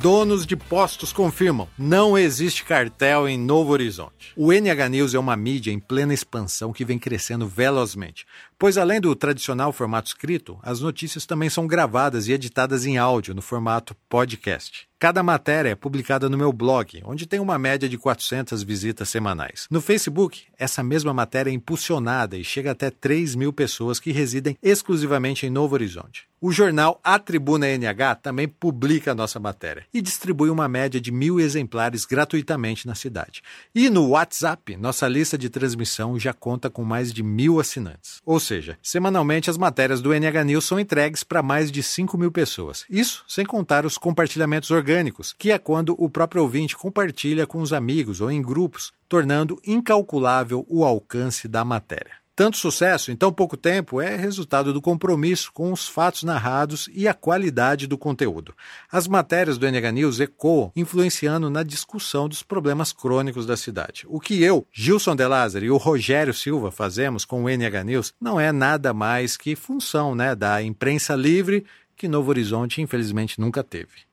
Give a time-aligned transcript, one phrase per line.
[0.00, 4.32] Donos de postos confirmam: não existe cartel em Novo Horizonte.
[4.36, 8.24] O NH News é uma mídia em plena expansão que vem crescendo velozmente,
[8.56, 13.34] pois além do tradicional formato escrito, as notícias também são gravadas e editadas em áudio
[13.34, 14.87] no formato podcast.
[15.00, 19.68] Cada matéria é publicada no meu blog, onde tem uma média de 400 visitas semanais.
[19.70, 24.58] No Facebook, essa mesma matéria é impulsionada e chega até 3 mil pessoas que residem
[24.60, 26.26] exclusivamente em Novo Horizonte.
[26.40, 31.10] O jornal A Tribuna NH também publica a nossa matéria e distribui uma média de
[31.10, 33.42] mil exemplares gratuitamente na cidade.
[33.74, 38.20] E no WhatsApp, nossa lista de transmissão já conta com mais de mil assinantes.
[38.24, 42.30] Ou seja, semanalmente as matérias do NH News são entregues para mais de 5 mil
[42.30, 42.84] pessoas.
[42.88, 47.60] Isso sem contar os compartilhamentos orgânicos orgânicos, que é quando o próprio ouvinte compartilha com
[47.60, 52.16] os amigos ou em grupos, tornando incalculável o alcance da matéria.
[52.34, 57.08] Tanto sucesso em tão pouco tempo é resultado do compromisso com os fatos narrados e
[57.08, 58.54] a qualidade do conteúdo.
[58.90, 64.06] As matérias do NH News ecoam, influenciando na discussão dos problemas crônicos da cidade.
[64.08, 68.14] O que eu, Gilson De Lázaro e o Rogério Silva fazemos com o NH News
[68.20, 71.66] não é nada mais que função né, da imprensa livre
[71.96, 74.07] que Novo Horizonte infelizmente nunca teve.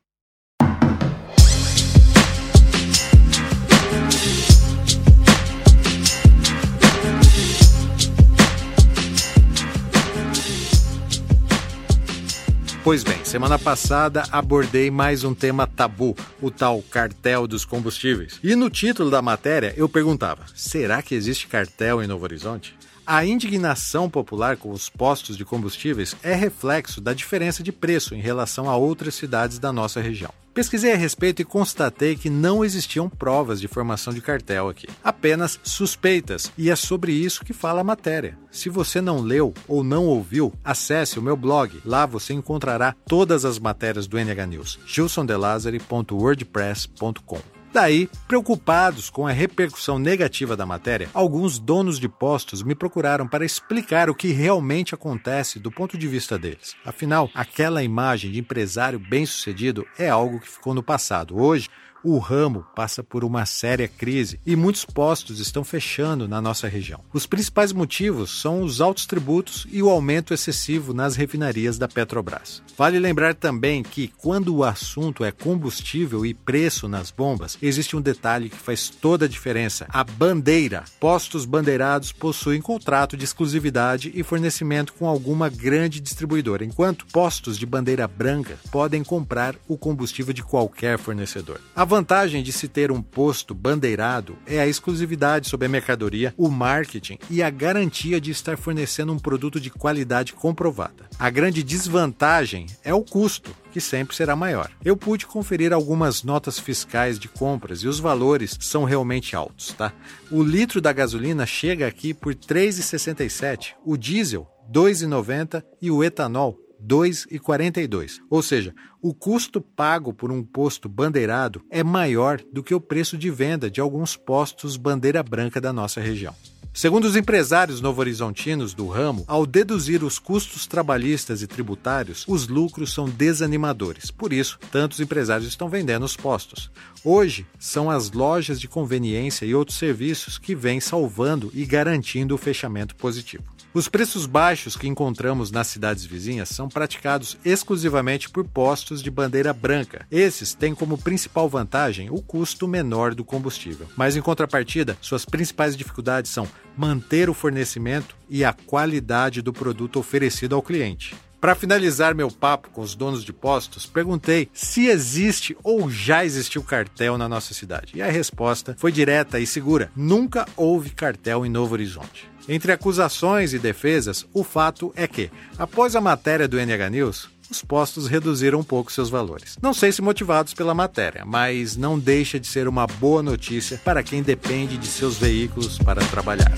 [12.86, 18.40] Pois bem, semana passada abordei mais um tema tabu, o tal cartel dos combustíveis.
[18.44, 22.78] E no título da matéria eu perguntava: será que existe cartel em Novo Horizonte?
[23.08, 28.20] A indignação popular com os postos de combustíveis é reflexo da diferença de preço em
[28.20, 30.34] relação a outras cidades da nossa região.
[30.56, 35.60] Pesquisei a respeito e constatei que não existiam provas de formação de cartel aqui, apenas
[35.64, 38.40] suspeitas, e é sobre isso que fala a matéria.
[38.50, 41.80] Se você não leu ou não ouviu, acesse o meu blog.
[41.86, 44.80] Lá você encontrará todas as matérias do NH News.
[44.88, 53.28] gilsondelazari.wordpress.com Daí, preocupados com a repercussão negativa da matéria, alguns donos de postos me procuraram
[53.28, 56.74] para explicar o que realmente acontece do ponto de vista deles.
[56.86, 61.38] Afinal, aquela imagem de empresário bem-sucedido é algo que ficou no passado.
[61.38, 61.68] Hoje,
[62.06, 67.02] o ramo passa por uma séria crise e muitos postos estão fechando na nossa região.
[67.12, 72.62] Os principais motivos são os altos tributos e o aumento excessivo nas refinarias da Petrobras.
[72.78, 78.02] Vale lembrar também que, quando o assunto é combustível e preço nas bombas, existe um
[78.02, 80.84] detalhe que faz toda a diferença: a bandeira.
[81.00, 87.66] Postos bandeirados possuem contrato de exclusividade e fornecimento com alguma grande distribuidora, enquanto postos de
[87.66, 91.60] bandeira branca podem comprar o combustível de qualquer fornecedor.
[91.76, 96.50] A vantagem de se ter um posto bandeirado é a exclusividade sobre a mercadoria, o
[96.50, 101.08] marketing e a garantia de estar fornecendo um produto de qualidade comprovada.
[101.18, 104.70] A grande desvantagem é o custo, que sempre será maior.
[104.84, 109.94] Eu pude conferir algumas notas fiscais de compras e os valores são realmente altos, tá?
[110.30, 116.04] O litro da gasolina chega aqui por R$ 3,67, o diesel R$ 2,90 e o
[116.04, 118.20] etanol 2,42.
[118.30, 123.18] Ou seja, o custo pago por um posto bandeirado é maior do que o preço
[123.18, 126.36] de venda de alguns postos bandeira branca da nossa região.
[126.76, 132.94] Segundo os empresários novo-horizontinos do ramo, ao deduzir os custos trabalhistas e tributários, os lucros
[132.94, 134.12] são desanimadores.
[134.12, 136.70] Por isso, tantos empresários estão vendendo os postos.
[137.02, 142.38] Hoje, são as lojas de conveniência e outros serviços que vêm salvando e garantindo o
[142.38, 143.55] fechamento positivo.
[143.76, 149.52] Os preços baixos que encontramos nas cidades vizinhas são praticados exclusivamente por postos de bandeira
[149.52, 150.08] branca.
[150.10, 153.86] Esses têm como principal vantagem o custo menor do combustível.
[153.98, 160.00] Mas, em contrapartida, suas principais dificuldades são manter o fornecimento e a qualidade do produto
[160.00, 161.14] oferecido ao cliente.
[161.40, 166.64] Para finalizar meu papo com os donos de postos, perguntei se existe ou já existiu
[166.64, 167.94] cartel na nossa cidade.
[167.96, 172.30] E a resposta foi direta e segura: nunca houve cartel em Novo Horizonte.
[172.48, 177.62] Entre acusações e defesas, o fato é que, após a matéria do NH News, os
[177.62, 179.58] postos reduziram um pouco seus valores.
[179.62, 184.04] Não sei se motivados pela matéria, mas não deixa de ser uma boa notícia para
[184.04, 186.54] quem depende de seus veículos para trabalhar.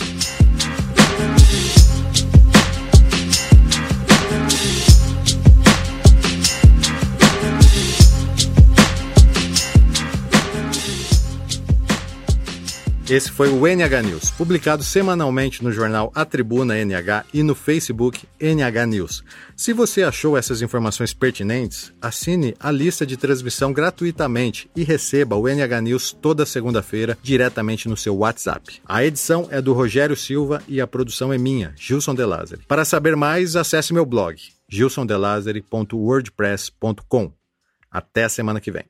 [13.10, 18.28] Esse foi o NH News, publicado semanalmente no jornal A Tribuna NH e no Facebook
[18.38, 19.24] NH News.
[19.56, 25.48] Se você achou essas informações pertinentes, assine a lista de transmissão gratuitamente e receba o
[25.48, 28.82] NH News toda segunda-feira diretamente no seu WhatsApp.
[28.86, 32.64] A edição é do Rogério Silva e a produção é minha, Gilson De Lázari.
[32.68, 34.36] Para saber mais, acesse meu blog
[34.68, 37.32] gilsondelazari.wordpress.com.
[37.90, 38.84] Até a semana que vem.